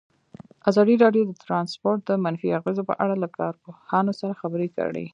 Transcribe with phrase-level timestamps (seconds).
[0.69, 5.05] ازادي راډیو د ترانسپورټ د منفي اغېزو په اړه له کارپوهانو سره خبرې کړي.